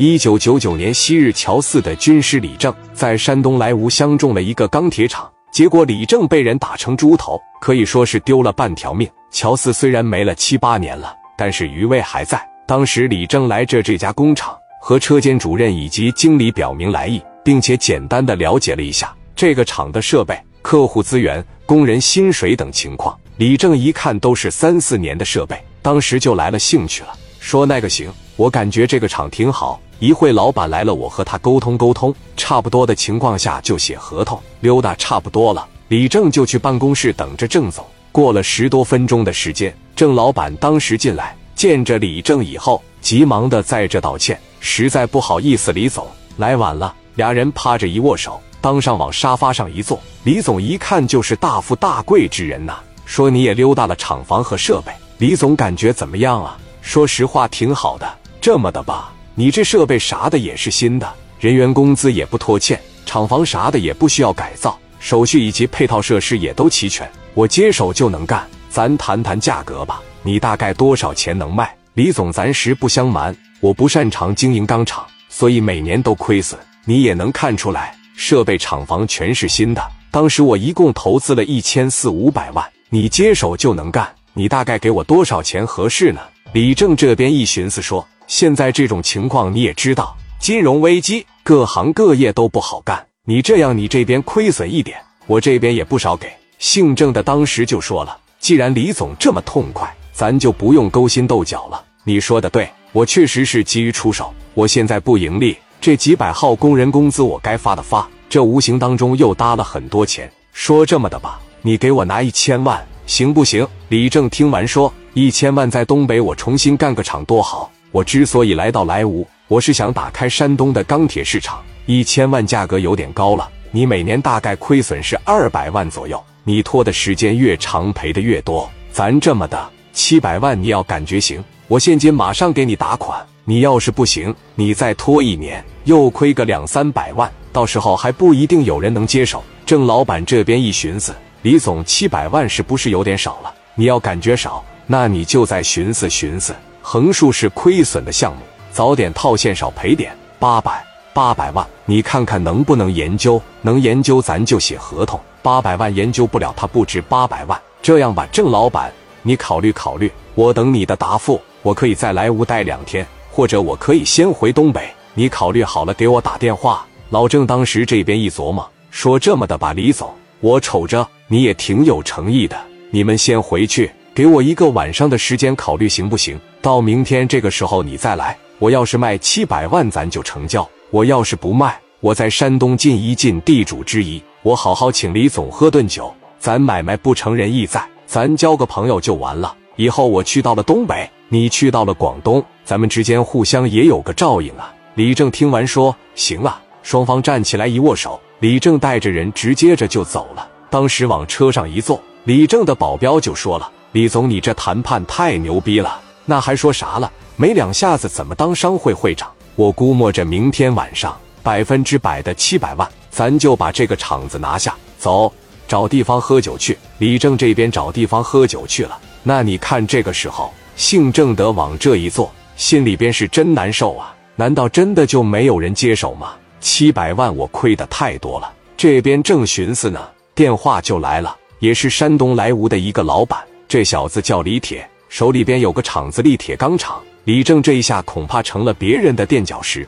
[0.00, 9.10] 一九九九年，昔日乔四的军师李正在山东莱芜相中了一个钢铁厂，结果李正被人打成猪头，可以说是丢了半条命。
[9.32, 12.40] 乔四虽然没了七八年了，但是余威还在。
[12.64, 23.18] 当时李正来这这家工厂，和车间主任以及经理表明来意，并且简单的了解了一下这个厂的设备、客户资源、工人薪水等情况。
[23.36, 27.08] 李正一看都是三四年的设备，当时就来了兴趣了，
[27.40, 29.80] 说那个行，我感觉这个厂挺好。
[30.00, 34.40] 一会老板来了，我和他沟通沟通，差不多的情况下就写合同。
[34.60, 37.84] 溜达差不多了，李正就去办公室等着郑总。
[38.12, 46.94] 过了十多分钟的时间，郑老板当时进来，见着李正以后，急忙的在这道歉，实在不好意思，李总来晚了。
[47.16, 50.00] 俩人趴着一握手，当上往沙发上一坐。
[50.22, 56.56] 李总一看就是大富大贵之人呐，说你也溜达了厂房和设备，李总感觉怎么样啊？
[56.88, 58.10] 说实话挺好的，
[58.40, 59.12] 这么的吧。
[59.34, 61.06] 你这设备啥的也是新的，
[61.38, 68.42] 人员工资也不拖欠，厂房啥的也不需要改造，手续以及配套设施也都齐全，我接手就能干。
[68.70, 71.70] 咱谈谈价格吧，你大概多少钱能卖？
[71.92, 76.58] 李总，咱实不相瞒，我不擅长经营钢厂，所以每年都亏损。
[76.86, 79.90] 你也能看出来，设备厂房全是新的。
[80.10, 86.22] 当时我一共投资了一千四五百万，你接手就能干，你大概给我多少钱合适呢？
[86.52, 88.06] 李正这边一寻思说。
[88.26, 93.06] 现在这种情况你也知道，金融危机，各行各业都不好干。
[93.24, 96.30] 你这样，你这边亏损一点，我这边也不少给。
[96.58, 104.32] 姓郑的当时就说了：“既然李总这么痛快，咱就不用勾心斗角了。”你说的对，我确实是急于出手。
[104.52, 110.30] 我现在不盈利，这几百号工人工资我该发的发，这无形当中又搭了很多钱。
[110.52, 113.66] 说这么的吧，你给我拿一千万，行不行？
[113.88, 121.60] 李正听完说：“一千万在东北，我重新干个厂多好。”我之所以来到莱芜，我是想打开山东的钢铁市场。
[121.86, 128.70] 一千万价格有点高了，你每年大概亏损是二百万左右，你拖的时间越长，赔的越多。
[128.92, 133.20] 咱这么的，七百万你要感觉行，我现金马上给你打款。
[133.44, 139.42] 你要是不行，你再拖一年，又亏个两三百万，到时候还不一定有人能接手。
[139.66, 141.12] 郑老板这边一寻思，
[141.42, 143.52] 李总七百万是不是有点少了？
[143.74, 146.52] 你要感觉少，那你就再寻思寻思。
[146.80, 148.40] 横竖是亏损的项目，
[148.72, 150.82] 早点套现少赔点，八百
[151.12, 153.40] 八百万，你看看能不能研究？
[153.60, 155.20] 能研究咱就写合同。
[155.42, 157.60] 八百万研究不了，它不值八百万。
[157.82, 158.90] 这样吧，郑老板，
[159.22, 161.40] 你考虑考虑，我等你的答复。
[161.60, 164.88] 我可以在莱芜待两天，或者我可以先回东北。
[165.12, 166.86] 你考虑好了给我打电话。
[167.10, 170.10] 老郑当时这边一琢磨，说这么的吧，李总，
[170.40, 172.56] 我瞅着你也挺有诚意的，
[172.90, 173.90] 你们先回去。
[174.18, 176.36] 给我一个晚上的时间考虑行不行？
[176.60, 178.36] 到明天这个时候你再来。
[178.58, 186.12] 我要是卖七百万，咱就成交；我要是不卖，我在山东尽一尽地主之谊，我好好请李总喝顿酒。
[186.40, 189.56] 咱买卖不成仁义在，咱交个朋友就完了。
[189.76, 194.74] 以后我去到了东北，你去到了广东，咱们之间互相也有个照应啊。
[194.96, 200.48] 李正听完说：“行啊。”双方站起来一握手，李正带着人直接着就走了。
[200.68, 203.70] 当时往车上一坐，李正的保镖就说了。
[203.98, 207.12] 李总，你这谈判太牛逼了，那还说啥了？
[207.34, 209.28] 没两下子怎么当商会会长？
[209.56, 214.72] 我估摸着明天晚上百分之百的七百万，咱就把这个厂子拿下。
[215.00, 215.32] 走，
[215.66, 216.78] 找地方喝酒去。
[216.98, 218.96] 李正这边找地方喝酒去了。
[219.24, 224.14] 那你看这个时候，姓郑的往这一坐，心里边是真难受啊！
[224.36, 226.34] 难道真的就没有人接手吗？
[226.60, 228.48] 七百万我亏的太多了。
[228.76, 230.00] 这边正寻思呢，
[230.36, 233.40] 电话就来了，也是山东莱芜的一个老板。
[233.68, 237.02] 这小子叫李铁，手里边有个厂子——立铁钢厂。
[237.24, 239.86] 李正这一下恐怕成了别人的垫脚石。